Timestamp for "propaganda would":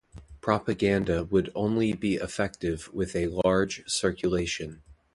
0.41-1.51